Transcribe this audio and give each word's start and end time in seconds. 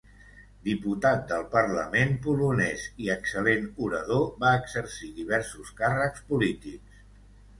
Diputat 0.67 1.19
del 1.31 1.43
Parlament 1.51 2.15
polonès 2.27 2.85
i 3.03 3.11
excel·lent 3.17 3.69
orador, 3.89 4.25
va 4.45 4.55
exercir 4.63 5.11
diversos 5.21 5.71
càrrecs 5.83 6.25
polítics. 6.33 7.05